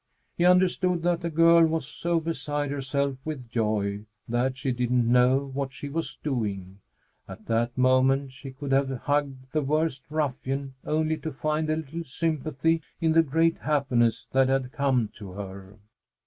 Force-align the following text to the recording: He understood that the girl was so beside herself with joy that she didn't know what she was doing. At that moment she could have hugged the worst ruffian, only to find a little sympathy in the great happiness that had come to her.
He 0.35 0.45
understood 0.45 1.03
that 1.03 1.21
the 1.21 1.29
girl 1.29 1.63
was 1.63 1.85
so 1.85 2.19
beside 2.19 2.71
herself 2.71 3.17
with 3.23 3.51
joy 3.51 4.05
that 4.27 4.57
she 4.57 4.71
didn't 4.71 5.07
know 5.07 5.51
what 5.53 5.73
she 5.73 5.89
was 5.89 6.17
doing. 6.23 6.79
At 7.27 7.45
that 7.45 7.77
moment 7.77 8.31
she 8.31 8.49
could 8.49 8.71
have 8.71 8.89
hugged 8.89 9.51
the 9.51 9.61
worst 9.61 10.01
ruffian, 10.09 10.73
only 10.83 11.17
to 11.17 11.31
find 11.31 11.69
a 11.69 11.75
little 11.75 12.03
sympathy 12.03 12.81
in 12.99 13.11
the 13.11 13.21
great 13.21 13.59
happiness 13.59 14.25
that 14.31 14.49
had 14.49 14.71
come 14.71 15.09
to 15.17 15.33
her. 15.33 15.77